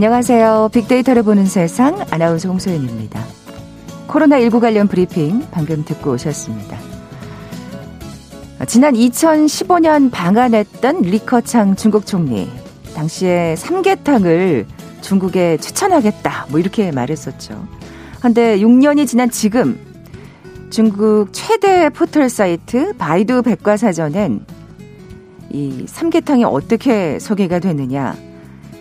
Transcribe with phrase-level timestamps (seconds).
[0.00, 0.70] 안녕하세요.
[0.72, 3.22] 빅데이터를 보는 세상 아나운서 홍소연입니다.
[4.08, 6.78] 코로나19 관련 브리핑 방금 듣고 오셨습니다.
[8.66, 12.48] 지난 2015년 방한했던 리커창 중국 총리.
[12.94, 14.64] 당시에 삼계탕을
[15.02, 16.46] 중국에 추천하겠다.
[16.48, 17.68] 뭐 이렇게 말했었죠.
[18.22, 19.78] 근데 6년이 지난 지금
[20.70, 24.46] 중국 최대 포털 사이트 바이두 백과사전엔
[25.50, 28.29] 이 삼계탕이 어떻게 소개가 되느냐.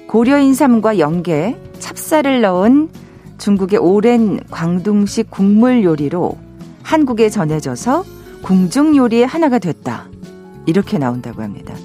[0.10, 2.90] 고려 인삼과 연계, 찹쌀을 넣은
[3.38, 6.36] 중국의 오랜 광둥식 국물 요리로
[6.82, 8.04] 한국에 전해져서
[8.42, 10.08] 궁중 요리의 하나가 됐다.
[10.66, 11.76] 이렇게 나온다고 합니다.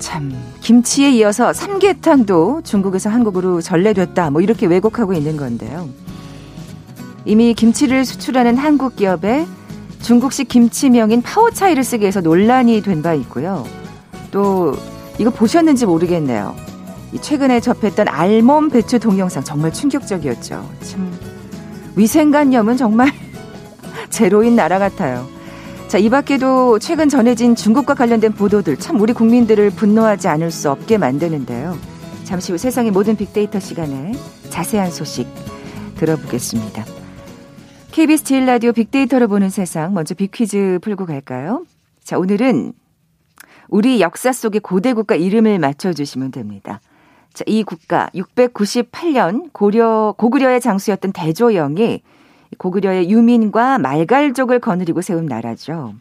[0.00, 4.30] 참, 김치에 이어서 삼계탕도 중국에서 한국으로 전래됐다.
[4.30, 5.88] 뭐 이렇게 왜곡하고 있는 건데요.
[7.24, 9.46] 이미 김치를 수출하는 한국 기업에
[10.02, 13.64] 중국식 김치명인 파오차이를 쓰기 위해서 논란이 된 바 있고요.
[14.32, 14.74] 또
[15.20, 16.63] 이거 보셨는지 모르겠네요.
[17.20, 20.68] 최근에 접했던 알몸 배추 동영상 정말 충격적이었죠.
[20.80, 21.12] 참
[21.96, 23.12] 위생관념은 정말
[24.10, 25.26] 제로인 나라 같아요.
[25.88, 30.98] 자, 이 밖에도 최근 전해진 중국과 관련된 보도들 참 우리 국민들을 분노하지 않을 수 없게
[30.98, 31.78] 만드는데요.
[32.24, 34.12] 잠시 후 세상의 모든 빅데이터 시간에
[34.50, 35.28] 자세한 소식
[35.96, 36.84] 들어보겠습니다.
[37.92, 41.64] KBS 제일 라디오 빅데이터를 보는 세상 먼저 빅퀴즈 풀고 갈까요?
[42.02, 42.72] 자, 오늘은
[43.68, 46.80] 우리 역사 속의 고대 국가 이름을 맞춰 주시면 됩니다.
[47.34, 52.00] 자, 이 국가 698년 고려 고구려의 장수였던 대조영이
[52.58, 55.94] 고구려의 유민과 말갈족을 거느리고 세운 나라죠.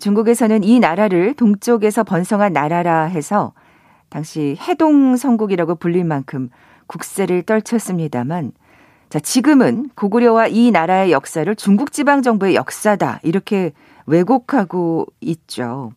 [0.00, 3.52] 중국에서는 이 나라를 동쪽에서 번성한 나라라 해서
[4.08, 6.48] 당시 해동 성국이라고 불릴 만큼
[6.86, 8.52] 국세를 떨쳤습니다만
[9.10, 13.72] 자, 지금은 고구려와 이 나라의 역사를 중국 지방 정부의 역사다 이렇게
[14.06, 15.92] 왜곡하고 있죠.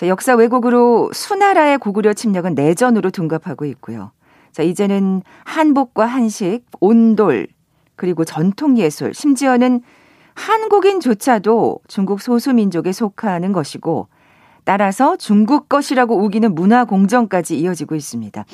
[0.00, 4.12] 자, 역사 왜곡으로 수나라의 고구려 침략은 내전으로 둔갑하고 있고요.
[4.50, 7.48] 자, 이제는 한복과 한식, 온돌,
[7.96, 9.82] 그리고 전통 예술, 심지어는
[10.32, 14.08] 한국인조차도 중국 소수민족에 속하는 것이고,
[14.64, 18.46] 따라서 중국 것이라고 우기는 문화 공정까지 이어지고 있습니다.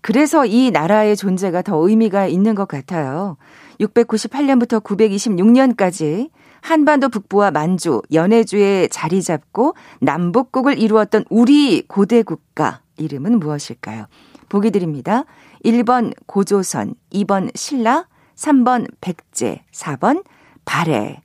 [0.00, 3.36] 그래서 이 나라의 존재가 더 의미가 있는 것 같아요.
[3.78, 6.30] 698년부터 926년까지
[6.64, 14.06] 한반도 북부와 만주, 연해주에 자리 잡고 남북국을 이루었던 우리 고대 국가 이름은 무엇일까요?
[14.48, 15.26] 보기 드립니다.
[15.62, 20.24] 1번 고조선, 2번 신라, 3번 백제, 4번
[20.64, 21.20] 발해.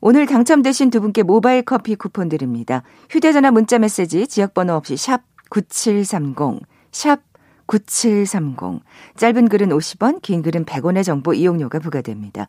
[0.00, 2.82] 오늘 당첨되신 두 분께 모바일 커피 쿠폰 드립니다.
[3.10, 5.20] 휴대전화 문자 메시지 지역번호 없이 샵
[5.50, 7.20] 9730, 샵
[7.66, 8.80] 9730.
[9.18, 12.48] 짧은 글은 50원, 긴 글은 100원의 정보 이용료가 부과됩니다.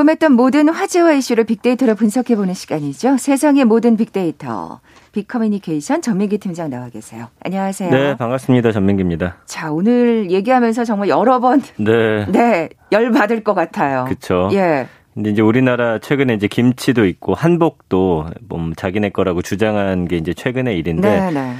[0.00, 3.16] 궁금했던 모든 화제와 이슈를 빅데이터로 분석해보는 시간이죠.
[3.18, 4.80] 세상의 모든 빅데이터.
[5.12, 7.28] 빅커뮤니케이션 전민기 팀장 나와 계세요.
[7.44, 7.90] 안녕하세요.
[7.90, 8.72] 네, 반갑습니다.
[8.72, 9.36] 전민기입니다.
[9.44, 12.24] 자, 오늘 얘기하면서 정말 여러 번 네.
[12.26, 14.04] 네, 열 받을 것 같아요.
[14.06, 14.48] 그렇죠.
[14.52, 14.86] 예.
[15.12, 20.78] 근데 이제 우리나라 최근에 이제 김치도 있고 한복도 뭐 자기네 거라고 주장한 게 이제 최근의
[20.78, 21.54] 일인데 네, 네.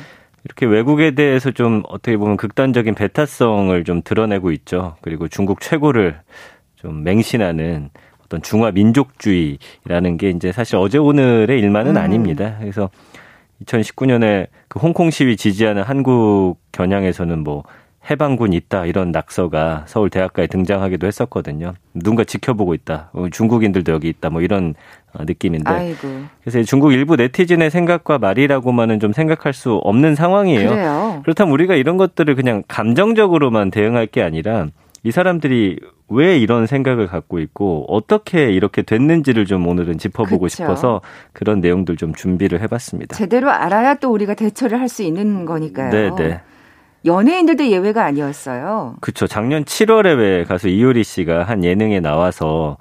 [0.44, 4.96] 이렇게 외국에 대해서 좀 어떻게 보면 극단적인 배타성을 좀 드러내고 있죠.
[5.02, 6.20] 그리고 중국 최고를
[6.76, 7.91] 좀 맹신하는
[8.30, 11.97] 어떤 중화 민족주의라는 게 이제 사실 어제 오늘의 일만은 음.
[11.97, 12.56] 아닙니다.
[12.60, 12.88] 그래서
[13.66, 17.65] 2019년에 그 홍콩 시위 지지하는 한국 겨냥에서는 뭐
[18.09, 21.74] 해방군 있다 이런 낙서가 서울 대학가에 등장하기도 했었거든요.
[21.92, 23.10] 누군가 지켜보고 있다.
[23.12, 24.30] 어, 중국인들도 여기 있다.
[24.30, 24.74] 뭐 이런
[25.12, 25.71] 어, 느낌인데.
[25.71, 26.09] 아이고.
[26.41, 30.71] 그래서 중국 일부 네티즌의 생각과 말이라고만은 좀 생각할 수 없는 상황이에요.
[30.71, 31.21] 그래요.
[31.24, 34.68] 그렇다면 우리가 이런 것들을 그냥 감정적으로만 대응할 게 아니라
[35.02, 40.56] 이 사람들이 왜 이런 생각을 갖고 있고 어떻게 이렇게 됐는지를 좀 오늘은 짚어보고 그쵸.
[40.56, 41.00] 싶어서
[41.32, 43.16] 그런 내용들 좀 준비를 해봤습니다.
[43.16, 45.91] 제대로 알아야 또 우리가 대처를 할 수 있는 거니까요.
[45.91, 46.41] 네, 네.
[47.06, 48.97] 연예인들도 예외가 아니었어요.
[49.00, 49.26] 그렇죠.
[49.26, 52.76] 작년 7월에 왜 가수 이효리 씨가 한 예능에 나와서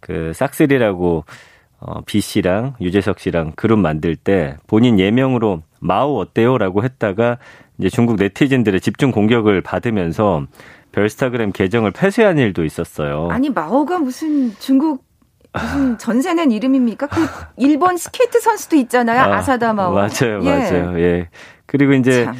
[0.00, 1.24] 그 싹쓸이라고
[1.80, 7.38] 어, B 씨랑 유재석 씨랑 그룹 만들 때 본인 예명으로 마오 어때요라고 했다가
[7.78, 10.46] 이제 중국 네티즌들의 집중 공격을 받으면서
[10.98, 13.28] 별스타그램 계정을 폐쇄한 일도 있었어요.
[13.30, 15.06] 아니 마오가 무슨 중국
[15.52, 17.06] 무슨 전세낸 이름입니까?
[17.06, 17.20] 그
[17.56, 19.20] 일본 스케이트 선수도 있잖아요.
[19.32, 20.48] 아, 사다 마오 맞아요, 예.
[20.48, 21.00] 맞아요.
[21.00, 21.28] 예.
[21.66, 22.34] 그리고 이제 참.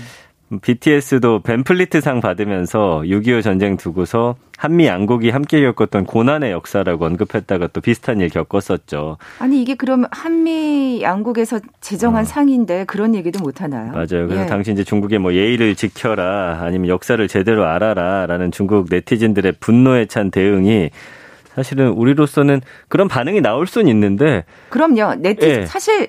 [0.62, 8.20] BTS도 밴플리트상 받으면서 6.25 전쟁 두고서 한미 양국이 함께 겪었던 고난의 역사라고 언급했다가 또 비슷한
[8.20, 9.18] 일 겪었었죠.
[9.38, 12.24] 아니 이게 그럼 한미 양국에서 제정한 어.
[12.24, 13.92] 상인데 그런 얘기도 못 하나요?
[13.92, 14.26] 맞아요.
[14.26, 14.46] 그래서 예.
[14.46, 20.90] 당시 이제 중국의 뭐 예의를 지켜라 아니면 역사를 제대로 알아라라는 중국 네티즌들의 분노에 찬 대응이
[21.54, 25.16] 사실은 우리로서는 그런 반응이 나올 수는 있는데 그럼요.
[25.16, 25.66] 네티즌 예.
[25.66, 26.08] 사실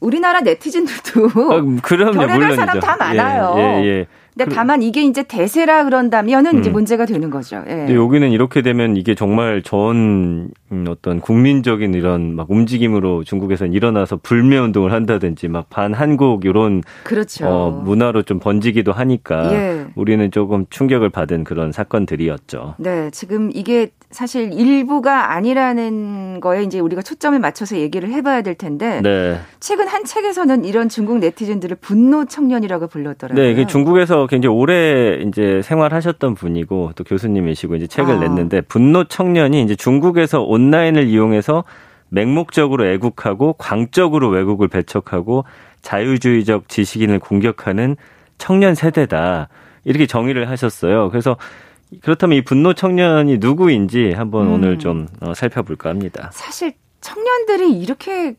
[0.00, 2.56] 우리나라 네티즌들도 아, 그럼요, 별의별.
[2.56, 3.54] 사람 다 많아요.
[3.56, 4.06] 예, 예, 예.
[4.38, 6.60] 근데 다만 이게 이제 대세라 그런다면은 음.
[6.60, 7.62] 이제 문제가 되는 거죠.
[7.66, 7.74] 예.
[7.74, 10.50] 근데 여기는 이렇게 되면 이게 정말 전
[10.86, 17.46] 어떤 국민적인 이런 막 움직임으로 중국에서는 일어나서 불매 운동을 한다든지 막 반 한국 이런 그렇죠.
[17.46, 19.86] 어, 문화로 좀 번지기도 하니까 예.
[19.94, 22.74] 우리는 조금 충격을 받은 그런 사건들이었죠.
[22.78, 29.00] 네, 지금 이게 사실 일부가 아니라는 거에 이제 우리가 초점을 맞춰서 얘기를 해봐야 될 텐데
[29.02, 29.38] 네.
[29.60, 33.54] 최근 한 책에서는 이런 중국 네티즌들을 분노 청년이라고 불렀더라고요.
[33.54, 38.18] 네, 중국에서 굉장히 오래 이제 생활하셨던 분이고 또 교수님이시고 이제 책을 아.
[38.20, 41.64] 냈는데 분노 청년이 이제 중국에서 온라인을 이용해서
[42.10, 45.44] 맹목적으로 애국하고 광적으로 외국을 배척하고
[45.82, 47.96] 자유주의적 지식인을 공격하는
[48.38, 49.48] 청년 세대다.
[49.84, 51.10] 이렇게 정의를 하셨어요.
[51.10, 51.36] 그래서
[52.02, 54.52] 그렇다면 이 분노 청년이 누구인지 한번 음.
[54.54, 56.30] 오늘 좀 어, 살펴볼까 합니다.
[56.32, 58.34] 사실 청년들이 이렇게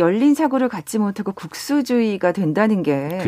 [0.00, 3.20] 열린 사고를 갖지 못하고 국수주의가 된다는 게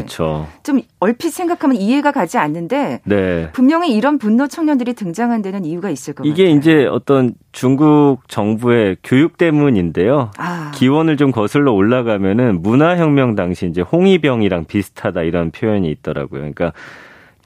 [0.62, 3.50] 좀 얼핏 생각하면 이해가 가지 않는데 네.
[3.52, 6.46] 분명히 이런 분노 청년들이 등장한 데는 이유가 있을 것 이게 같아요.
[6.46, 10.30] 이게 이제 어떤 중국 정부의 교육 때문인데요.
[10.38, 10.72] 아.
[10.74, 16.40] 기원을 좀 거슬러 올라가면은 문화혁명 당시 이제 홍위병이랑 비슷하다 이런 표현이 있더라고요.
[16.40, 16.72] 그러니까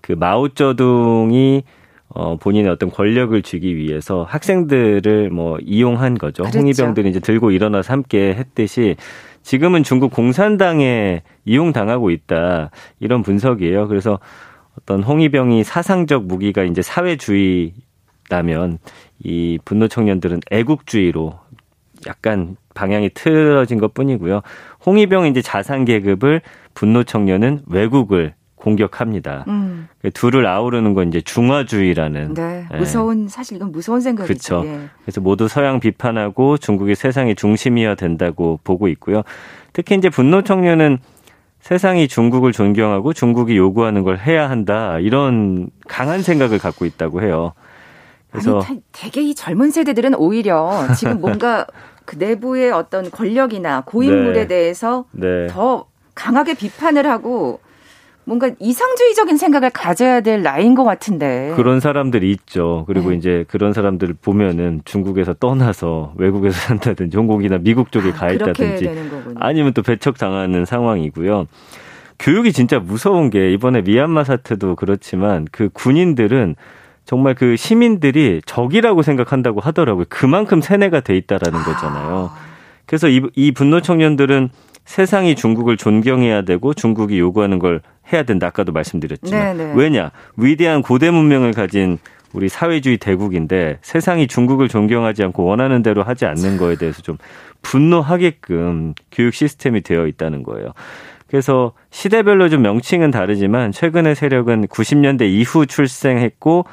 [0.01, 1.65] 그 마오쩌둥이
[2.09, 6.45] 어, 본인의 어떤 권력을 쥐기 위해서 학생들을 뭐 이용한 거죠.
[6.45, 6.59] 그렇죠.
[6.59, 8.97] 홍위병들이 이제 들고 일어나서 함께 했듯이
[9.43, 12.71] 지금은 중국 공산당에 이용당하고 있다.
[13.01, 13.89] 이런 분석이에요.
[13.89, 14.19] 그래서
[14.79, 18.79] 어떤 홍위병이 사상적 무기가 이제 사회주의라면
[19.23, 21.39] 이 분노 청년들은 애국주의로
[22.07, 24.43] 약간 방향이 틀어진 것 뿐이고요.
[24.85, 26.43] 홍위병이 이제 자산 계급을
[26.75, 28.35] 분노 청년은 외국을
[28.67, 29.45] 공격합니다.
[29.47, 29.87] 음.
[30.03, 32.35] 그 둘을 아우르는 건 이제 중화주의라는.
[32.35, 32.67] 네.
[32.73, 32.77] 예.
[32.77, 34.63] 무서운 사실 이건 무서운 생각이죠.
[34.63, 34.69] 그렇죠.
[34.69, 34.89] 예.
[35.03, 39.23] 그래서 모두 서양 비판하고 중국이 세상의 중심이어야 된다고 보고 있고요.
[39.73, 40.99] 특히 이제 분노 청년은
[41.61, 47.53] 세상이 중국을 존경하고 중국이 요구하는 걸 해야 한다 이런 강한 생각을 갖고 있다고 해요.
[48.33, 51.67] 그래서 아니, 되게 이 젊은 세대들은 오히려 지금 뭔가
[52.05, 54.47] 그 내부의 어떤 권력이나 고인물에 네.
[54.49, 55.47] 대해서 네.
[55.49, 55.87] 더
[56.17, 57.61] 강하게 비판을 하고
[58.27, 61.53] 뭔가 이상주의적인 생각을 가져야 될 나이인 것 같은데.
[61.55, 62.83] 그런 사람들이 있죠.
[62.89, 63.17] 그리고 네.
[63.17, 68.91] 이제 그런 사람들을 보면은 중국에서 떠나서 외국에서 산다든지 홍콩이나 미국 쪽에 아, 가 있다든지
[69.37, 71.47] 아니면 또 배척 당하는 상황이고요.
[72.19, 76.57] 교육이 진짜 무서운 게 이번에 미얀마 사태도 그렇지만 그 군인들은
[77.05, 80.07] 정말 그 시민들이 적이라고 생각한다고 하더라고요.
[80.09, 82.31] 그만큼 세뇌가 돼 있다라는 거잖아요.
[82.87, 84.51] 그래서 이, 이 분노 청년들은
[84.85, 87.83] 세상이 중국을 존경해야 되고 중국이 요구하는 걸
[88.13, 88.47] 해야 된다.
[88.47, 89.57] 아까도 말씀드렸지만.
[89.57, 89.73] 네네.
[89.73, 89.81] 네.
[89.81, 90.11] 왜냐?
[90.37, 91.99] 위대한 고대 문명을 가진
[92.33, 97.17] 우리 사회주의 대국인데 세상이 중국을 존경하지 않고 원하는 대로 하지 않는 거에 대해서 좀
[97.63, 100.73] 분노하게끔 교육 시스템이 되어 있다는 거예요.
[101.29, 106.67] 그래서 시대별로 좀 명칭은 다르지만 최근의 세력은 90년대 이후 출생했고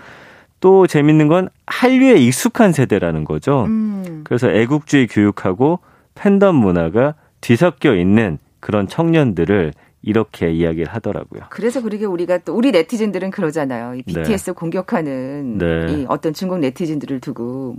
[0.60, 3.66] 또 재밌는 건 한류에 익숙한 세대라는 거죠.
[3.66, 4.22] 음.
[4.24, 5.80] 그래서 애국주의 교육하고
[6.16, 9.74] 팬덤 문화가 뒤섞여 있는 그런 청년들을
[10.04, 11.44] 이렇게 이야기를 하더라고요.
[11.50, 13.96] 그래서 그러게 우리가 또 우리 네티즌들은 그러잖아요.
[13.96, 14.52] 이 BTS 네.
[14.52, 15.86] 공격하는 네.
[15.90, 17.78] 이 어떤 중국 네티즌들을 두고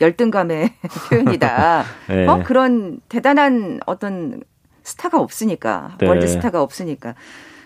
[0.00, 0.74] 열등감의
[1.08, 1.84] 표현이다.
[2.08, 2.26] 네.
[2.26, 4.42] 어 그런 대단한 어떤
[4.82, 6.06] 스타가 없으니까 네.
[6.06, 7.14] 월드 스타가 없으니까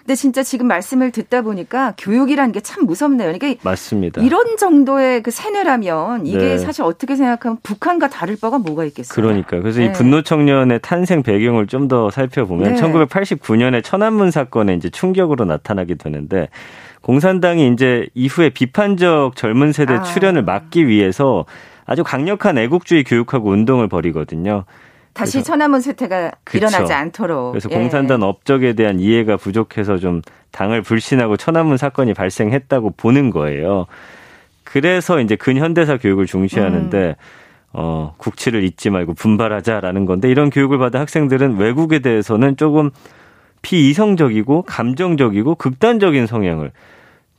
[0.08, 3.30] 근데 진짜 지금 말씀을 듣다 보니까 교육이라는 게 참 무섭네요.
[3.32, 4.22] 이게 맞습니다.
[4.22, 6.58] 이런 정도의 그 세뇌라면 이게 네.
[6.58, 9.14] 사실 어떻게 생각하면 북한과 다를 바가 뭐가 있겠어요.
[9.14, 9.86] 그러니까 그래서 네.
[9.86, 12.80] 이 분노 청년의 탄생 배경을 좀 더 살펴보면 네.
[12.80, 16.48] 1989년에 천안문 사건에 이제 충격으로 나타나게 되는데
[17.02, 20.02] 공산당이 이제 이후에 비판적 젊은 세대 아.
[20.02, 21.44] 출현을 막기 위해서
[21.86, 24.64] 아주 강력한 애국주의 교육하고 운동을 벌이거든요.
[25.18, 26.58] 다시 천안문 세태가 그쵸.
[26.58, 27.52] 일어나지 않도록.
[27.52, 27.74] 그래서 예.
[27.74, 30.22] 공산당 업적에 대한 이해가 부족해서 좀
[30.52, 33.86] 당을 불신하고 천안문 사건이 발생했다고 보는 거예요.
[34.64, 37.14] 그래서 이제 근현대사 교육을 중시하는데 음.
[37.72, 42.90] 어, 국치를 잊지 말고 분발하자라는 건데 이런 교육을 받은 학생들은 외국에 대해서는 조금
[43.62, 46.70] 비이성적이고 감정적이고 극단적인 성향을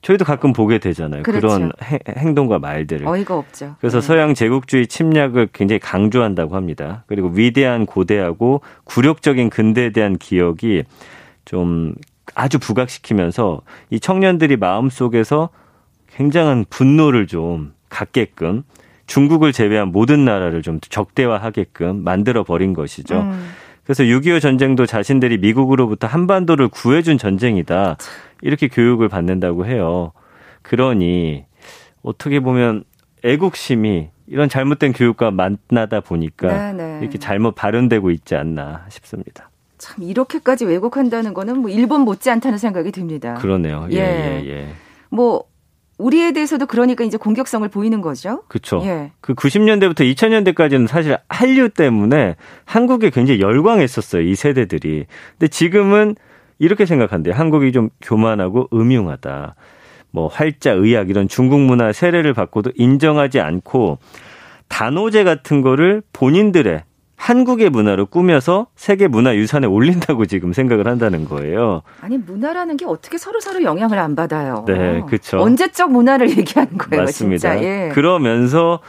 [0.01, 1.23] 저희도 가끔 보게 되잖아요.
[1.23, 1.47] 그렇죠.
[1.47, 1.71] 그런
[2.17, 3.05] 행동과 말들을.
[3.07, 3.75] 어이가 없죠.
[3.79, 4.07] 그래서 네.
[4.07, 7.03] 서양 제국주의 침략을 굉장히 강조한다고 합니다.
[7.07, 10.83] 그리고 위대한 고대하고 굴욕적인 근대에 대한 기억이
[11.43, 11.95] 좀
[12.35, 15.49] 아주 부각시키면서 이 청년들이 마음속에서
[16.07, 18.63] 굉장한 분노를 좀 갖게끔
[19.07, 23.21] 중국을 제외한 모든 나라를 좀 적대화하게끔 만들어 버린 것이죠.
[23.21, 23.49] 음.
[23.89, 27.97] 그래서 6.25 전쟁도 자신들이 미국으로부터 한반도를 구해준 전쟁이다.
[28.43, 30.11] 이렇게 교육을 받는다고 해요.
[30.61, 31.45] 그러니
[32.03, 32.83] 어떻게 보면
[33.23, 36.73] 애국심이 이런 잘못된 교육과 만나다 보니까 네네.
[36.73, 36.99] 네.
[37.01, 39.49] 이렇게 잘못 발현되고 있지 않나 싶습니다.
[39.79, 43.33] 참 이렇게까지 왜곡한다는 거는 뭐 일본 못지 않다는 생각이 듭니다.
[43.39, 43.87] 그러네요.
[43.91, 44.67] 예, 예, 예.
[45.09, 45.45] 뭐
[45.99, 48.43] 우리에 대해서도 그러니까 이제 공격성을 보이는 거죠.
[48.47, 48.81] 그렇죠.
[48.85, 49.11] 예.
[49.21, 54.23] 그 90년대부터 2000년대까지는 사실 한류 때문에 한국에 굉장히 열광했었어요.
[54.23, 55.05] 이 세대들이.
[55.31, 56.15] 근데 지금은
[56.57, 57.35] 이렇게 생각한대요.
[57.35, 59.55] 한국이 좀 교만하고 음흉하다.
[60.11, 63.99] 뭐 활자, 의학 이런 중국 문화 세례를 받고도 인정하지 않고
[64.69, 66.83] 단오제 같은 거를 본인들의
[67.19, 71.81] 한국의 문화로 꾸며서 세계 문화 유산에 올린다고 지금 생각을 한다는 거예요.
[71.99, 74.63] 아니 문화라는 게 어떻게 서로 서로 영향을 안 받아요.
[74.65, 75.37] 네, 그렇죠.
[75.39, 77.55] 언제적 문화를 얘기하는 거예요, 맞습니다.
[77.55, 77.63] 진짜.
[77.63, 77.89] 예.
[77.93, 78.79] 그러면서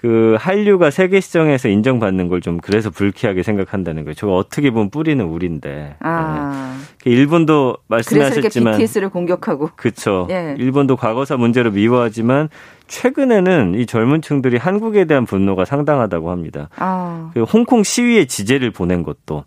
[0.00, 4.14] 그 한류가 세계 시장에서 인정받는 걸 좀 그래서 불쾌하게 생각한다는 거예요.
[4.14, 5.96] 저거 어떻게 보면 뿌리는 우리인데.
[6.00, 6.74] 아.
[7.04, 7.10] 네.
[7.10, 9.70] 일본도 말씀하셨지만 BTS를 공격하고.
[9.76, 10.26] 그렇죠.
[10.30, 10.54] 예.
[10.58, 12.48] 일본도 과거사 문제로 미워하지만
[12.86, 16.70] 최근에는 이 젊은 층들이 한국에 대한 분노가 상당하다고 합니다.
[16.76, 17.30] 아.
[17.34, 19.44] 그 홍콩 시위에 지지를 보낸 것도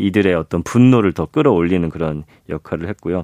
[0.00, 3.22] 이들의 어떤 분노를 더 끌어올리는 그런 역할을 했고요.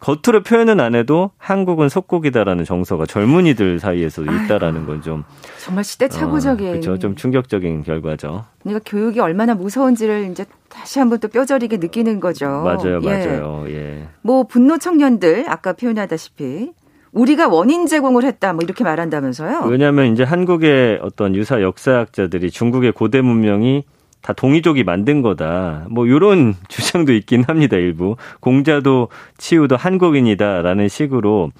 [0.00, 5.24] 겉으로 표현은 안 해도 한국은 속국이다라는 정서가 젊은이들 사이에서 있다라는 건 좀
[5.62, 6.98] 정말 시대착오적인 어, 그렇죠.
[6.98, 8.44] 좀 충격적인 결과죠.
[8.62, 12.46] 그러니까 교육이 얼마나 무서운지를 이제 다시 한번 또 뼈저리게 느끼는 거죠.
[12.48, 13.08] 맞아요, 예.
[13.08, 13.64] 맞아요.
[13.68, 14.08] 예.
[14.22, 16.72] 뭐 분노 청년들 아까 표현하다시피
[17.12, 19.66] 우리가 원인 제공을 했다 뭐 이렇게 말한다면서요?
[19.70, 23.84] 왜냐하면 이제 한국의 어떤 유사 역사학자들이 중국의 고대 문명이
[24.26, 25.86] 다 동이족이 만든 거다.
[25.88, 27.76] 뭐 요런 주장도 있긴 합니다.
[27.76, 31.52] 일부 공자도 치우도 한국인이다라는 식으로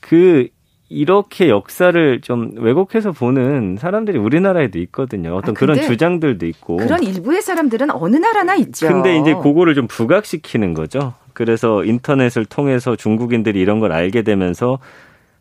[0.00, 0.48] 그
[0.90, 5.34] 이렇게 역사를 좀 왜곡해서 보는 사람들이 우리나라에도 있거든요.
[5.34, 6.76] 어떤 아, 그런 주장들도 있고.
[6.76, 8.88] 그런 일부의 사람들은 어느 나라나 있죠.
[8.88, 11.14] 근데 이제 그거를 좀 부각시키는 거죠.
[11.32, 14.78] 그래서 인터넷을 통해서 중국인들이 이런 걸 알게 되면서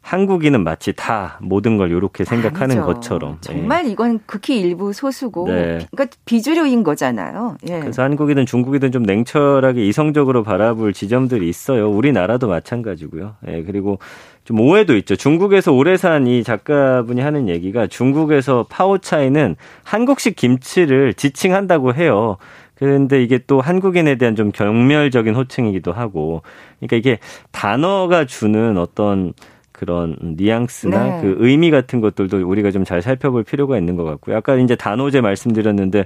[0.02, 2.86] 한국인은 마치 다 모든 걸 이렇게 생각하는 아니죠.
[2.86, 3.38] 것처럼.
[3.42, 3.92] 정말 예.
[3.92, 5.86] 이건 극히 일부 소수고, 네.
[5.92, 7.56] 그러니까 비주류인 거잖아요.
[7.70, 7.80] 예.
[7.80, 11.90] 그래서 한국이든 중국이든 좀 냉철하게 이성적으로 바라볼 지점들이 있어요.
[11.90, 13.36] 우리나라도 마찬가지고요.
[13.48, 13.64] 예.
[13.64, 14.00] 그리고
[14.44, 15.16] 좀 오해도 있죠.
[15.16, 22.38] 중국에서 오래 산 이 작가분이 하는 얘기가 중국에서 파오차이는 한국식 김치를 지칭한다고 해요.
[22.76, 26.42] 그런데 이게 또 한국인에 대한 좀 경멸적인 호칭이기도 하고,
[26.80, 27.20] 그러니까 이게
[27.52, 29.34] 단어가 주는 어떤
[29.82, 31.22] 그런 뉘앙스나 네.
[31.24, 34.36] 그 의미 같은 것들도 우리가 좀 잘 살펴볼 필요가 있는 것 같고요.
[34.38, 36.06] 아까 이제 단오제 말씀드렸는데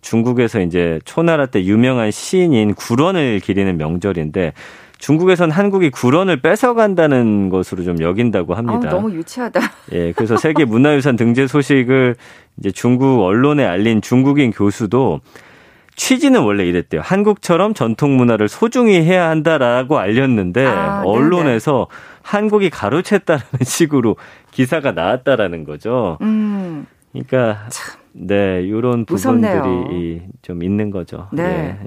[0.00, 4.54] 중국에서 이제 초나라 때 유명한 시인인 구런을 기리는 명절인데
[4.98, 8.88] 중국에선 한국이 구런을 뺏어간다는 것으로 좀 여긴다고 합니다.
[8.88, 9.60] 아, 너무 유치하다.
[9.92, 12.16] 예, 그래서 세계 문화유산 등재 소식을
[12.58, 15.20] 이제 중국 언론에 알린 중국인 교수도
[15.96, 17.00] 취지는 원래 이랬대요.
[17.02, 22.12] 한국처럼 전통 문화를 소중히 해야 한다라고 알렸는데 아, 언론에서 네네.
[22.22, 24.16] 한국이 가로챘다는 식으로
[24.50, 26.18] 기사가 나왔다라는 거죠.
[26.22, 26.86] 음.
[27.12, 28.00] 그러니까 참.
[28.12, 31.28] 네, 이런 부분들이 좀 있는 거죠.
[31.32, 31.42] 네.
[31.42, 31.78] 네.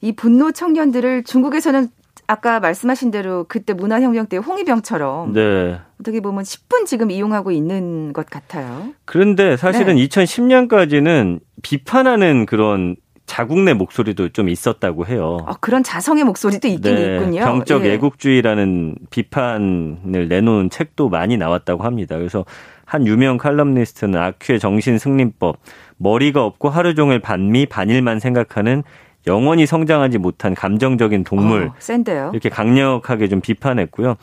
[0.00, 1.88] 이 분노 청년들을 중국에서는
[2.26, 5.80] 아까 말씀하신 대로 그때 문화혁명 때 홍위병처럼 네.
[6.00, 8.92] 어떻게 보면 10분 지금 이용하고 있는 것 같아요.
[9.04, 10.06] 그런데 사실은 네.
[10.06, 12.96] 2010년까지는 비판하는 그런
[13.32, 15.38] 자국 내 목소리도 좀 있었다고 해요.
[15.46, 17.40] 아, 그런 자성의 목소리도 있긴 네, 있군요.
[17.40, 17.94] 병적 예.
[17.94, 22.18] 애국주의라는 비판을 내놓은 책도 많이 나왔다고 합니다.
[22.18, 22.44] 그래서
[22.84, 25.56] 한 유명 칼럼니스트는 아큐의 정신 승린법,
[25.96, 28.82] 머리가 없고 하루 종일 반미 반일만 생각하는
[29.26, 31.68] 영원히 성장하지 못한 감정적인 동물.
[31.68, 32.32] 어, 센데요.
[32.34, 34.16] 이렇게 강력하게 좀 비판했고요.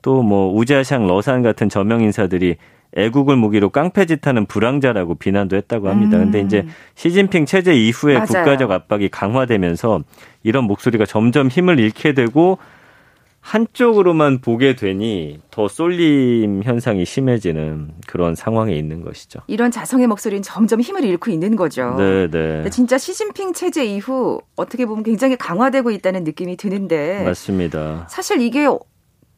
[0.00, 2.54] 또 뭐 우자샹 러산 같은 저명 인사들이
[2.96, 6.18] 애국을 무기로 깡패짓하는 불황자라고 비난도 했다고 합니다.
[6.18, 6.24] 음.
[6.24, 8.26] 근데 이제 시진핑 체제 이후에 맞아요.
[8.26, 10.02] 국가적 압박이 강화되면서
[10.42, 12.58] 이런 목소리가 점점 힘을 잃게 되고
[13.44, 19.40] 한쪽으로만 보게 되니 더 쏠림 현상이 심해지는 그런 상황에 있는 것이죠.
[19.48, 21.94] 이런 자성의 목소리는 점점 힘을 잃고 있는 거죠.
[21.98, 22.70] 네, 네.
[22.70, 28.06] 진짜 시진핑 체제 이후 어떻게 보면 굉장히 강화되고 있다는 느낌이 드는데 맞습니다.
[28.08, 28.66] 사실 이게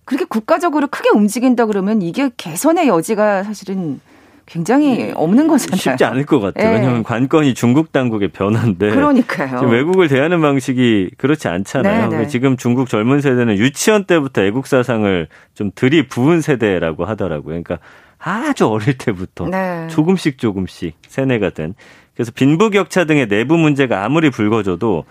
[0.07, 4.01] 그렇게 국가적으로 크게 움직인다 그러면 이게 개선의 여지가 사실은
[4.47, 5.77] 굉장히 예, 없는 거잖아요.
[5.77, 6.71] 쉽지 않을 것 같아요.
[6.71, 6.77] 네.
[6.77, 8.91] 왜냐하면 관건이 중국 당국의 변화인데.
[8.91, 9.69] 그러니까요.
[9.69, 12.09] 외국을 대하는 방식이 그렇지 않잖아요.
[12.09, 12.27] 네, 네.
[12.29, 17.61] 지금 중국 젊은 세대는 유치원 때부터 애국 사상을 좀 들이부은 세대라고 하더라고요.
[17.61, 17.79] 그러니까
[18.19, 19.89] 아주 어릴 때부터 네.
[19.89, 21.75] 조금씩 조금씩 세뇌가 된.
[22.15, 25.05] 그래서 빈부격차 등의 내부 문제가 아무리 불거져도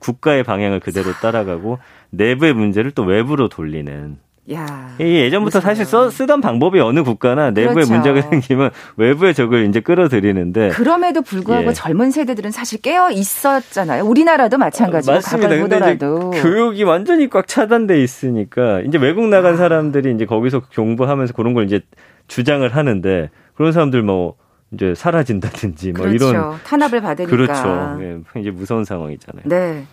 [0.00, 1.78] 국가의 방향을 그대로 따라가고
[2.10, 4.18] 내부의 문제를 또 외부로 돌리는
[4.52, 5.60] 야, 이 예전부터.
[5.60, 7.92] 사실 써, 쓰던 방법이 어느 국가나 내부에 그렇죠.
[7.92, 11.72] 문제가 생기면 외부에 적을 이제 끌어들이는데 그럼에도 불구하고 예.
[11.72, 14.04] 젊은 세대들은 사실 깨어 있었잖아요.
[14.04, 15.48] 우리나라도 마찬가지고 어, 맞습니다.
[15.48, 15.96] 근데
[16.40, 19.56] 교육이 완전히 꽉 차단돼 있으니까 이제 외국 나간 아.
[19.56, 21.80] 사람들이 이제 거기서 공부하면서 그런 걸 이제
[22.26, 24.34] 주장을 하는데 그런 사람들 뭐
[24.72, 26.30] 이제 사라진다든지 뭐 그렇죠.
[26.30, 27.98] 이런 탄압을 받으니까 그렇죠.
[28.00, 29.44] 예, 이제 무서운 상황이잖아요.
[29.46, 29.84] 네,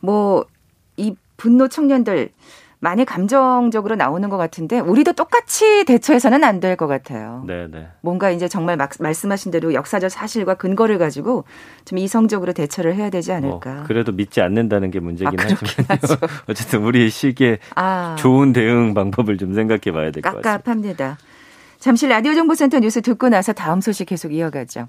[0.00, 0.46] 뭐
[0.98, 2.28] 이 분노 청년들
[2.80, 7.42] 많이 감정적으로 나오는 것 같은데 우리도 똑같이 대처해서는 안 될 것 같아요.
[7.46, 7.88] 네, 네.
[8.02, 11.44] 뭔가 이제 정말 막, 말씀하신 대로 역사적 사실과 근거를 가지고
[11.84, 13.74] 좀 이성적으로 대처를 해야 되지 않을까.
[13.74, 15.98] 뭐, 그래도 믿지 않는다는 게 문제긴 아, 하지만
[16.48, 20.50] 어쨌든 우리 시기에 아, 좋은 대응 방법을 좀 생각해 봐야 될 것 같습니다.
[20.58, 21.18] 깝깝합니다.
[21.78, 24.88] 잠시 라디오 정보센터 뉴스 듣고 나서 다음 소식 계속 이어가죠.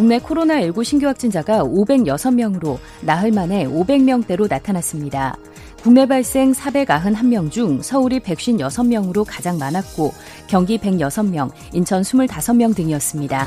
[0.00, 5.36] 국내 코로나19 신규 확진자가 506명으로 나흘 만에 500명대로 나타났습니다.
[5.82, 10.14] 국내 발생 491명 중 서울이 156명으로 가장 많았고
[10.46, 13.46] 경기 106명, 인천 25명 등이었습니다.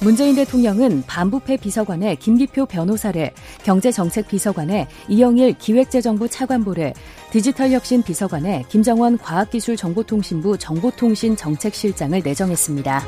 [0.00, 3.32] 문재인 대통령은 반부패 비서관의 김기표 변호사를,
[3.64, 6.94] 경제정책 비서관의 이영일 기획재정부 차관보를,
[7.32, 13.04] 디지털혁신 비서관의 김정원 과학기술정보통신부 정보통신정책실장을 내정했습니다.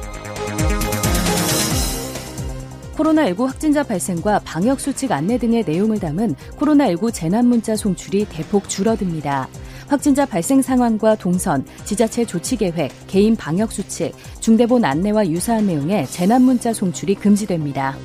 [2.96, 9.48] 코로나19 확진자 발생과 방역수칙 안내 등의 내용을 담은 코로나19 재난문자 송출이 대폭 줄어듭니다.
[9.90, 16.42] 확진자 발생 상황과 동선, 지자체 조치 계획, 개인 방역 수칙, 중대본 안내와 유사한 내용의 재난
[16.42, 17.96] 문자 송출이 금지됩니다.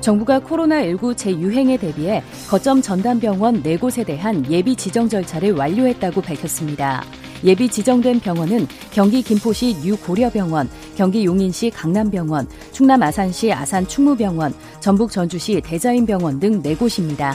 [0.00, 7.02] 정부가 코로나19 재유행에 대비해 거점 전담병원 4곳에 대한 예비 지정 절차를 완료했다고 밝혔습니다.
[7.42, 15.60] 예비 지정된 병원은 경기 김포시 뉴고려병원, 경기 용인시 강남병원, 충남 아산시 아산 충무병원, 전북 전주시
[15.60, 17.34] 대자인병원 등 4곳입니다.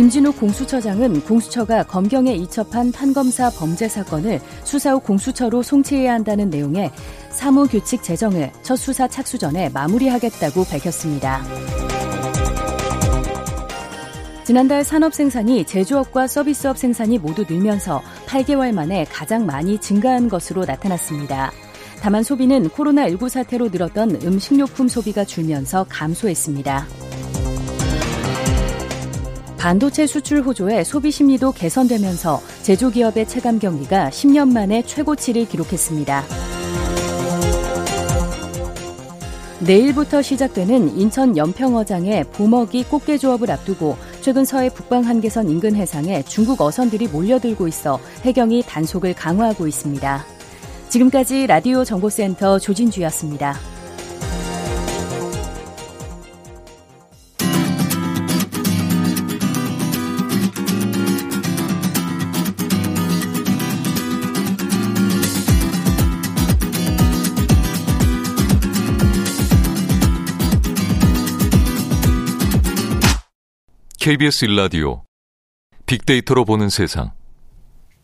[0.00, 6.90] 김진욱 공수처장은 공수처가 검경에 이첩한 판검사 범죄 사건을 수사 후 공수처로 송치해야 한다는 내용의
[7.28, 11.42] 사무규칙 제정을 첫 수사 착수 전에 마무리하겠다고 밝혔습니다.
[14.42, 21.52] 지난달 산업 생산이 제조업과 서비스업 생산이 모두 늘면서 8개월 만에 가장 많이 증가한 것으로 나타났습니다.
[22.00, 26.86] 다만 소비는 코로나19 사태로 늘었던 음식료품 소비가 줄면서 감소했습니다.
[29.60, 36.24] 반도체 수출 호조에 소비 심리도 개선되면서 제조기업의 체감 경기가 10년 만에 최고치를 기록했습니다.
[39.58, 46.62] 내일부터 시작되는 인천 연평어장의 보먹이 꽃게 조업을 앞두고 최근 서해 북방 한계선 인근 해상에 중국
[46.62, 50.24] 어선들이 몰려들고 있어 해경이 단속을 강화하고 있습니다.
[50.88, 53.56] 지금까지 라디오 정보센터 조진주였습니다.
[74.00, 75.02] KBS 일라디오
[75.84, 77.10] 빅데이터로 보는 세상.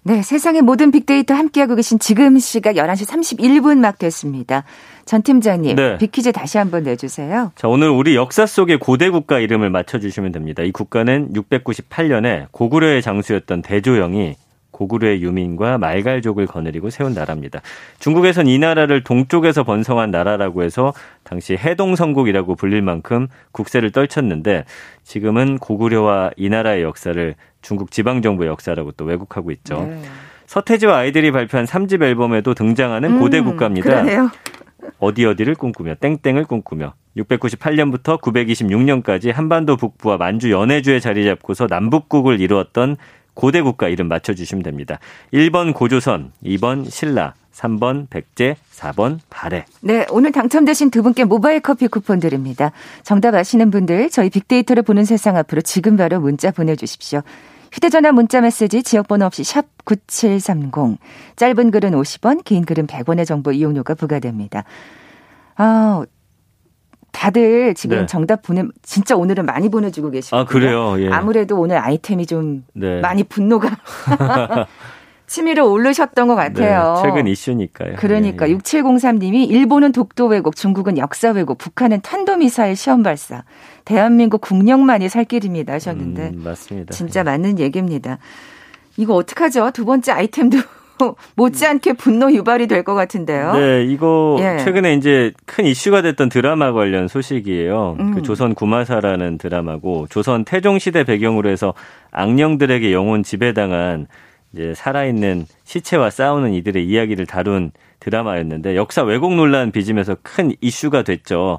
[0.02, 4.64] 네, 세상의 모든 빅데이터 함께하고 계신 지금 시각 11시 31분 막 됐습니다.
[5.06, 5.96] 전 팀장님, 네.
[5.96, 7.50] 빅퀴즈 다시 한번 내주세요.
[7.56, 10.62] 자, 오늘 우리 역사 속의 고대 국가 이름을 맞춰주시면 됩니다.
[10.62, 14.34] 이 국가는 698년에 고구려의 장수였던 대조영이
[14.76, 17.62] 고구려의 유민과 말갈족을 거느리고 세운 나라입니다.
[17.98, 20.92] 중국에선 이 나라를 동쪽에서 번성한 나라라고 해서
[21.24, 24.64] 당시 해동성국이라고 불릴 만큼 국세를 떨쳤는데
[25.02, 29.86] 지금은 고구려와 이 나라의 역사를 중국 지방정부의 역사라고 또 왜곡하고 있죠.
[29.88, 30.02] 네.
[30.44, 33.88] 서태지와 아이들이 발표한 3집 앨범에도 등장하는 음, 고대 국가입니다.
[33.88, 34.30] 그러네요.
[34.98, 42.96] 어디 어디를 꿈꾸며 땡땡을 꿈꾸며 698년부터 926년까지 한반도 북부와 만주 연해주에 자리 잡고서 남북국을 이루었던
[43.36, 44.98] 고대 국가 이름 맞춰주시면 됩니다.
[45.32, 49.66] 1번 고조선, 2번 신라, 3번 백제, 4번 발해.
[49.82, 52.72] 네, 오늘 당첨되신 두 분께 모바일 커피 쿠폰 드립니다.
[53.04, 57.22] 정답 아시는 분들 저희 빅데이터를 보는 세상 앞으로 지금 바로 문자 보내주십시오.
[57.72, 60.98] 휴대전화 문자 메시지 지역번호 없이 샵 9730.
[61.36, 64.64] 짧은 글은 50원, 긴 글은 100원의 정보 이용료가 부과됩니다.
[65.56, 66.04] 아,
[67.16, 68.06] 다들 지금 네.
[68.06, 71.00] 정답 보내 진짜 오늘은 많이 보내주고 계시고 아 그래요.
[71.00, 71.08] 예.
[71.08, 73.00] 아무래도 오늘 아이템이 좀 네.
[73.00, 73.70] 많이 분노가
[75.26, 76.94] 치밀어 오르셨던 것 같아요.
[76.94, 77.96] 네, 최근 이슈니까요.
[77.96, 78.58] 그러니까 예, 예.
[78.58, 83.44] 6703님이 일본은 독도 왜곡, 중국은 역사 왜곡, 북한은 탄도미사일 시험 발사.
[83.86, 86.32] 대한민국 국력만이 살 길입니다 하셨는데.
[86.34, 86.92] 음, 맞습니다.
[86.92, 87.24] 진짜 예.
[87.24, 88.18] 맞는 얘기입니다.
[88.98, 89.70] 이거 어떡하죠?
[89.72, 90.58] 두 번째 아이템도
[91.36, 93.54] 못지않게 분노 유발이 될 것 같은데요.
[93.54, 94.58] 네, 이거 예.
[94.62, 97.96] 최근에 이제 큰 이슈가 됐던 드라마 관련 소식이에요.
[97.98, 98.14] 음.
[98.14, 101.74] 그 조선 구마사라는 드라마고 조선 태종 시대 배경으로 해서
[102.12, 104.06] 악령들에게 영혼 지배당한
[104.52, 111.58] 이제 살아있는 시체와 싸우는 이들의 이야기를 다룬 드라마였는데 역사 왜곡 논란 빚으면서 큰 이슈가 됐죠.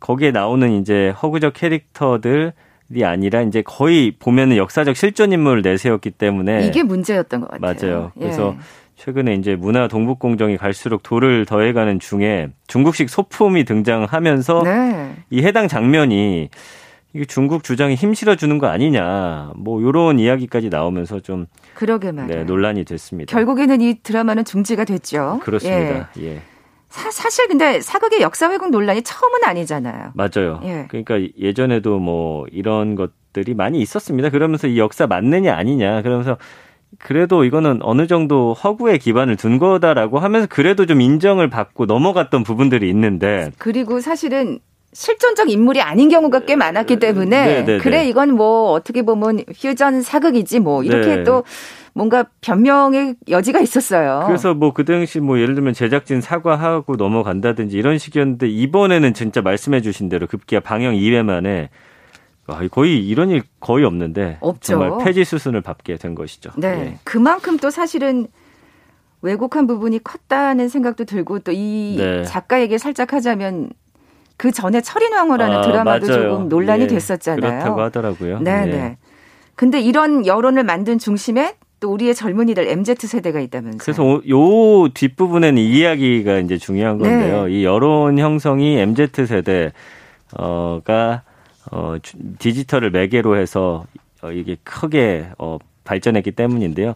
[0.00, 2.52] 거기에 나오는 이제 허구적 캐릭터들
[2.94, 7.90] 이 아니라 이제 거의 보면은 역사적 실존 인물을 내세웠기 때문에 이게 문제였던 것 같아요.
[7.90, 8.12] 맞아요.
[8.18, 8.62] 그래서 예.
[8.96, 15.16] 최근에 이제 문화 동북 공정이 갈수록 도를 더해가는 중에 중국식 소품이 등장하면서 네.
[15.30, 16.50] 이 해당 장면이
[17.14, 22.40] 이게 중국 주장이 힘 실어 주는 거 아니냐 뭐 요런 이야기까지 나오면서 좀 그러게 말이에요.
[22.40, 23.30] 네, 논란이 됐습니다.
[23.30, 25.40] 결국에는 이 드라마는 중지가 됐죠.
[25.42, 26.10] 그렇습니다.
[26.18, 26.24] 예.
[26.24, 26.42] 예.
[26.92, 30.12] 사, 실 근데 사극의 역사 왜곡 논란이 처음은 아니잖아요.
[30.14, 30.60] 맞아요.
[30.64, 30.86] 예.
[30.88, 34.28] 그러니까 예전에도 뭐 이런 것들이 많이 있었습니다.
[34.28, 36.36] 그러면서 이 역사 맞느냐 아니냐 그러면서
[36.98, 42.90] 그래도 이거는 어느 정도 허구에 기반을 둔 거다라고 하면서 그래도 좀 인정을 받고 넘어갔던 부분들이
[42.90, 44.58] 있는데 그리고 사실은
[44.92, 47.64] 실존적 인물이 아닌 경우가 꽤 많았기 때문에 네네네.
[47.64, 47.78] 네, 네.
[47.78, 51.24] 그래 이건 뭐 어떻게 보면 퓨전 사극이지 뭐 이렇게 네.
[51.24, 51.44] 또
[51.94, 54.24] 뭔가 변명의 여지가 있었어요.
[54.26, 59.80] 그래서 뭐 그 당시 뭐 예를 들면 제작진 사과하고 넘어간다든지 이런 식이었는데 이번에는 진짜 말씀해
[59.82, 61.68] 주신 대로 급기야 방영 2회 만에
[62.46, 64.78] 아, 거의 이런 일 거의 없는데 없죠.
[64.78, 66.50] 정말 폐지 수순을 밟게 된 것이죠.
[66.56, 66.68] 네.
[66.68, 66.98] 예.
[67.04, 68.26] 그만큼 또 사실은
[69.22, 72.24] 왜곡한 부분이 컸다는 생각도 들고 또이 네.
[72.24, 73.70] 작가 에게 살짝 하자면
[74.42, 76.30] 그 전에 철인왕후라는 아, 드라마도 맞아요.
[76.30, 77.40] 조금 논란이 예, 됐었잖아요.
[77.40, 78.40] 그렇다고 하더라고요.
[78.40, 78.66] 네네.
[78.66, 78.76] 네.
[78.76, 78.96] 네.
[79.54, 83.78] 근데 이런 여론을 만든 중심에 또 우리의 젊은이들 MZ 세대가 있다면서요.
[83.78, 87.44] 그래서 요 뒷부분에는 이야기가 이제 중요한 건데요.
[87.44, 87.52] 네.
[87.52, 89.72] 이 여론 형성이 MZ 세대가
[90.34, 91.96] 어
[92.40, 93.84] 디지털을 매개로 해서
[94.22, 96.94] 어, 이게 크게 어 발전했기 때문인데요.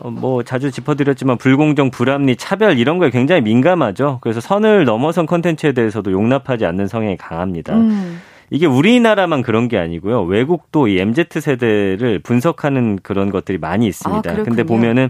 [0.00, 4.18] 어, 뭐 자주 짚어드렸지만 불공정, 불합리, 차별 이런 거에 굉장히 민감하죠.
[4.20, 7.76] 그래서 선을 넘어선 컨텐츠에 대해서도 용납하지 않는 성향이 강합니다.
[7.76, 8.20] 음.
[8.50, 10.24] 이게 우리나라만 그런 게 아니고요.
[10.24, 14.30] 외국도 이 MZ 세대를 분석하는 그런 것들이 많이 있습니다.
[14.30, 15.08] 아, 근데 보면은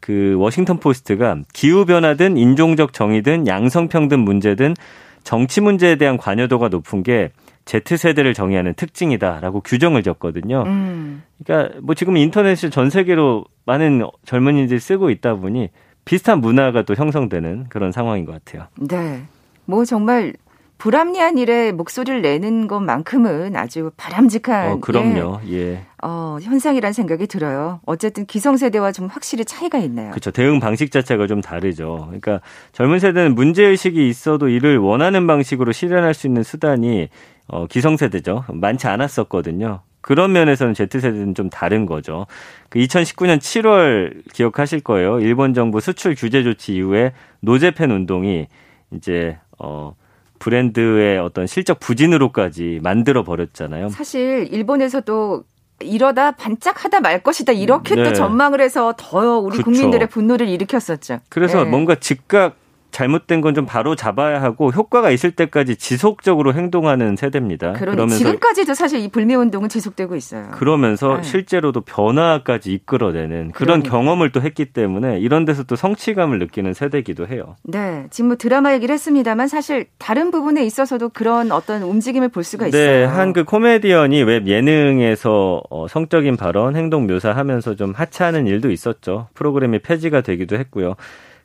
[0.00, 4.74] 그 워싱턴 포스트가 기후 변화든 인종적 정의든 양성평등 문제든
[5.22, 7.30] 정치 문제에 대한 관여도가 높은 게
[7.64, 10.64] Z세대를 정의하는 특징이다라고 규정을 졌거든요.
[10.66, 11.22] 음.
[11.42, 15.70] 그러니까 뭐 지금 인터넷을 전 세계로 많은 젊은이들이 쓰고 있다 보니
[16.04, 18.68] 비슷한 문화가 또 형성되는 그런 상황인 것 같아요.
[18.76, 19.22] 네.
[19.64, 20.34] 뭐 정말
[20.76, 25.40] 불합리한 일에 목소리를 내는 것만큼은 아주 바람직한 어, 그럼요.
[25.48, 25.52] 예.
[25.52, 25.86] 예.
[26.02, 27.80] 어, 현상이란 생각이 들어요.
[27.86, 30.10] 어쨌든 기성세대와 좀 확실히 차이가 있네요.
[30.10, 30.30] 그렇죠.
[30.30, 32.04] 대응 방식 자체가 좀 다르죠.
[32.06, 32.40] 그러니까
[32.72, 37.08] 젊은 세대는 문제 의식이 있어도 이를 원하는 방식으로 실현할 수 있는 수단이
[37.46, 38.44] 어, 기성세대죠.
[38.48, 39.82] 많지 않았었거든요.
[40.00, 42.26] 그런 면에서는 Z세대는 좀 다른 거죠.
[42.68, 45.18] 그 2019년 7월 기억하실 거예요.
[45.20, 48.48] 일본 정부 수출 규제 조치 이후에 노제팬 운동이
[48.92, 49.94] 이제 어
[50.40, 53.88] 브랜드의 어떤 실적 부진으로까지 만들어 버렸잖아요.
[53.88, 55.44] 사실 일본에서도
[55.80, 58.04] 이러다 반짝하다 말 것이다 이렇게 네.
[58.04, 59.64] 또 전망을 해서 더 우리 그쵸.
[59.64, 61.20] 국민들의 분노를 일으켰었죠.
[61.30, 61.70] 그래서 네.
[61.70, 62.56] 뭔가 즉각
[62.94, 67.74] 잘못된 건 좀 바로 잡아야 하고 효과가 있을 때까지 지속적으로 행동하는 세대입니다.
[67.74, 70.48] 그러면서 지금까지도 사실 이 불매 운동은 지속되고 있어요.
[70.52, 71.22] 그러면서 네.
[71.22, 73.90] 실제로도 변화까지 이끌어내는 그런 그러니까.
[73.90, 77.54] 경험을 또 했기 때문에 이런 데서 또 성취감을 느끼는 세대기도 해요.
[77.62, 82.64] 네, 지금 뭐 드라마 얘기를 했습니다만 사실 다른 부분에 있어서도 그런 어떤 움직임을 볼 수가
[82.64, 82.86] 네, 있어요.
[82.86, 89.28] 네, 한 그 코미디언이 웹 예능에서 어, 성적인 발언, 행동 묘사하면서 좀 하차하는 일도 있었죠.
[89.34, 90.94] 프로그램이 폐지가 되기도 했고요.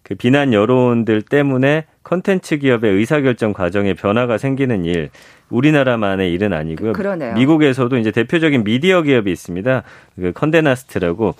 [0.09, 5.11] 그 비난 여론들 때문에 컨텐츠 기업의 의사결정 과정에 변화가 생기는 일,
[5.51, 6.93] 우리나라만의 일은 아니고요.
[6.93, 7.35] 그러네요.
[7.35, 9.83] 미국에서도 이제 대표적인 미디어 기업이 있습니다.
[10.19, 11.35] 그 컨데나스트라고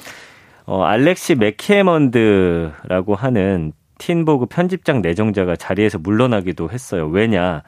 [0.65, 7.08] 어 알렉시 맥케먼드라고 하는 틴보그 편집장 내정자가 자리에서 물러나기도 했어요.
[7.08, 7.63] 왜냐?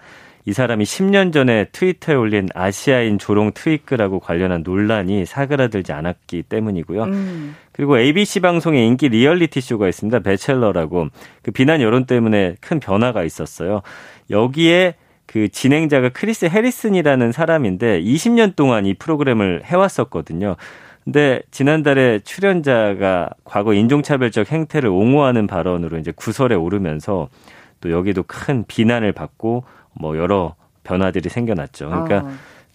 [0.45, 7.03] 이 사람이 10년 전에 트위터에 올린 아시아인 조롱 트윗하고 관련한 논란이 사그라들지 않았기 때문이고요.
[7.03, 7.55] 음.
[7.71, 10.19] 그리고 ABC 방송의 인기 리얼리티 쇼가 있습니다.
[10.19, 11.07] 배첼러라고
[11.43, 13.81] 그 비난 여론 때문에 큰 변화가 있었어요.
[14.29, 14.95] 여기에
[15.27, 20.57] 그 진행자가 크리스 해리슨이라는 사람인데 20년 동안 이 프로그램을 해왔었거든요.
[21.03, 27.29] 근데 지난달에 출연자가 과거 인종차별적 행태를 옹호하는 발언으로 이제 구설에 오르면서
[27.79, 31.89] 또 여기도 큰 비난을 받고 뭐 여러 변화들이 생겨났죠.
[31.89, 32.31] 그러니까 어.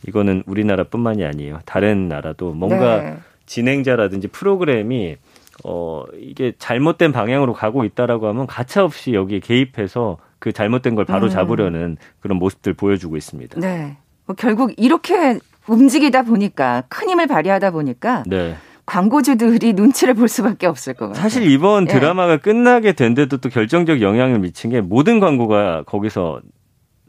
[0.07, 1.61] 이거는 우리나라뿐만이 아니에요.
[1.65, 3.17] 다른 나라도 뭔가 네.
[3.47, 5.17] 진행자라든지 프로그램이
[5.65, 11.31] 어 이게 잘못된 방향으로 가고 있다라고 하면 가차없이 여기에 개입해서 그 잘못된 걸 바로 음.
[11.31, 13.59] 잡으려는 그런 모습들 보여주고 있습니다.
[13.61, 13.97] 네.
[14.27, 18.57] 뭐 결국 이렇게 움직이다 보니까 큰 힘을 발휘하다 보니까 네.
[18.85, 21.23] 광고주들이 눈치를 볼 수밖에 없을 것 같아요.
[21.23, 21.93] 사실 이번 예.
[21.93, 26.41] 드라마가 끝나게 된 데도 또 결정적 영향을 미친 게 모든 광고가 거기서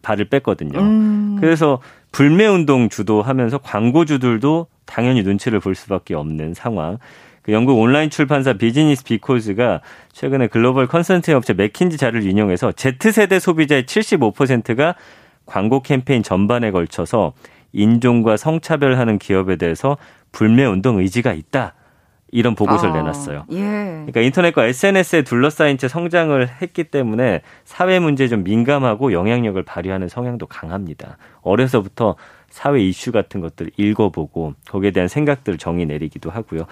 [0.08, 0.80] 발을 뺐거든요.
[0.80, 1.38] 음.
[1.40, 1.80] 그래서
[2.14, 6.98] 불매 운동 주도하면서 광고주들도 당연히 눈치를 볼 수밖에 없는 상황.
[7.42, 9.82] 그 영국 온라인 출판사 비즈니스 비코즈가
[10.14, 14.96] 최근에 글로벌 컨설팅 업체 맥킨지 자료를 인용해서 Z세대 소비자의 75%가
[15.46, 17.34] 광고 캠페인 전반에 걸쳐서
[17.74, 19.98] 인종과 성차별하는 기업에 대해서
[20.32, 21.74] 불매 운동 의지가 있다.
[22.32, 23.46] 이런 보고서를 아, 내놨어요.
[23.52, 23.58] 예.
[23.58, 30.48] 그러니까 인터넷과 SNS에 둘러싸인 채 성장을 했기 때문에 사회 문제에 좀 민감하고 영향력을 발휘하는 성향도
[30.48, 31.18] 강합니다.
[31.42, 32.16] 어려서부터
[32.50, 36.66] 사회 이슈 같은 것들 읽어보고 거기에 대한 생각들을 정의 내리기도 하고요.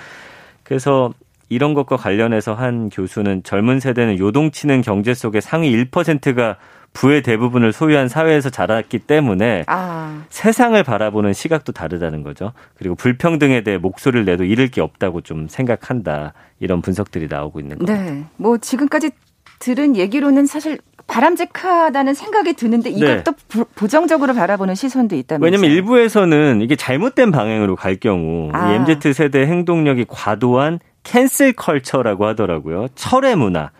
[0.64, 1.14] 그래서
[1.50, 6.58] 이런 것과 관련해서 한 교수는 젊은 세대는 요동치는 경제 속에 상위 1%가
[6.94, 10.24] 부의 대부분을 소유한 사회에서 자랐기 때문에 아.
[10.30, 12.54] 세상을 바라보는 시각도 다르다는 거죠.
[12.76, 16.34] 그리고 불평등에 대해 목소리를 내도 잃을 게 없다고 좀 생각한다.
[16.60, 17.92] 이런 분석들이 나오고 있는 거죠.
[17.94, 18.24] 네.
[18.38, 19.12] 뭐 지금까지
[19.60, 23.64] 들은 얘기로는 사실 바람직하다는 생각이 드는데 이것도 네.
[23.76, 25.46] 부정적으로 바라보는 시선도 있다면서요.
[25.46, 28.72] 왜냐하면 일부에서는 이게 잘못된 방향으로 갈 경우 아.
[28.72, 32.88] 이 MZ 세대 행동력이 과도한 캔슬 컬처라고 하더라고요.
[32.96, 33.72] 철의 문화.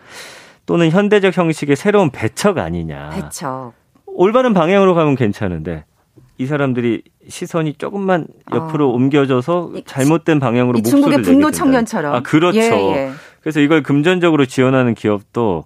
[0.64, 3.10] 또는 현대적 형식의 새로운 배척 아니냐.
[3.10, 3.74] 배척.
[4.06, 5.84] 올바른 방향으로 가면 괜찮은데
[6.38, 8.94] 이 사람들이 시선이 조금만 옆으로 어.
[8.94, 12.14] 옮겨져서 잘못된 방향으로 목소리를 중국의 분노 청년처럼.
[12.14, 12.58] 아 그렇죠.
[12.58, 13.10] 예, 예.
[13.40, 15.64] 그래서 이걸 금전적으로 지원하는 기업도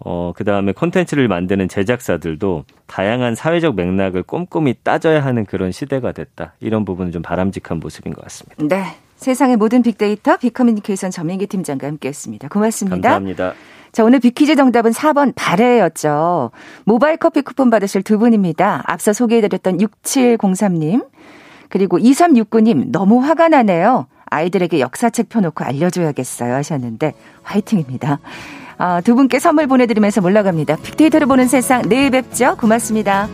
[0.00, 6.54] 어, 그 다음에 콘텐츠를 만드는 제작사들도 다양한 사회적 맥락을 꼼꼼히 따져야 하는 그런 시대가 됐다.
[6.60, 8.64] 이런 부분은 좀 바람직한 모습인 것 같습니다.
[8.68, 8.96] 네.
[9.18, 12.48] 세상의 모든 빅데이터 빅커뮤니케이션 전민기 팀장과 함께 했습니다.
[12.48, 12.96] 고맙습니다.
[12.96, 13.52] 감사합니다.
[13.92, 16.50] 자, 오늘 비퀴즈 정답은 4번 발해였죠.
[16.84, 18.82] 모바일 커피 쿠폰 받으실 두 분입니다.
[18.86, 21.06] 앞서 소개해드렸던 6703님,
[21.68, 24.06] 그리고 2369님, 너무 화가 나네요.
[24.26, 26.54] 아이들에게 역사책 펴놓고 알려줘야겠어요.
[26.54, 28.20] 하셨는데, 화이팅입니다.
[28.76, 30.76] 아, 두 분께 선물 보내드리면서 몰라갑니다.
[30.76, 32.56] 빅데이터를 보는 세상, 내일 뵙죠.
[32.56, 33.28] 고맙습니다.